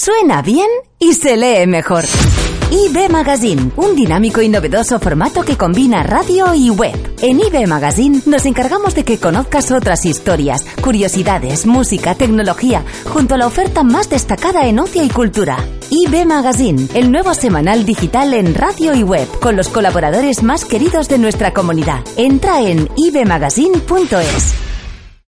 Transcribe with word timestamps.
Suena 0.00 0.42
bien 0.42 0.68
y 1.00 1.14
se 1.14 1.36
lee 1.36 1.66
mejor. 1.66 2.04
IB 2.70 3.10
Magazine, 3.10 3.72
un 3.74 3.96
dinámico 3.96 4.40
y 4.40 4.48
novedoso 4.48 5.00
formato 5.00 5.42
que 5.42 5.56
combina 5.56 6.04
radio 6.04 6.54
y 6.54 6.70
web. 6.70 6.94
En 7.20 7.40
IB 7.40 7.66
Magazine 7.66 8.20
nos 8.24 8.46
encargamos 8.46 8.94
de 8.94 9.04
que 9.04 9.18
conozcas 9.18 9.72
otras 9.72 10.06
historias, 10.06 10.64
curiosidades, 10.80 11.66
música, 11.66 12.14
tecnología, 12.14 12.84
junto 13.06 13.34
a 13.34 13.38
la 13.38 13.48
oferta 13.48 13.82
más 13.82 14.08
destacada 14.08 14.68
en 14.68 14.78
ocio 14.78 15.02
y 15.02 15.08
cultura. 15.08 15.56
IB 15.90 16.26
Magazine, 16.26 16.86
el 16.94 17.10
nuevo 17.10 17.34
semanal 17.34 17.84
digital 17.84 18.34
en 18.34 18.54
radio 18.54 18.94
y 18.94 19.02
web, 19.02 19.26
con 19.40 19.56
los 19.56 19.68
colaboradores 19.68 20.44
más 20.44 20.64
queridos 20.64 21.08
de 21.08 21.18
nuestra 21.18 21.52
comunidad. 21.52 22.04
Entra 22.16 22.60
en 22.62 22.88
ibmagazine.es. 22.94 24.67